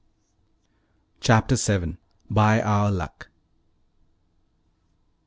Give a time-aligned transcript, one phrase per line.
[1.19, 1.97] CHAPTER VII
[2.27, 3.29] BY OUR LUCK!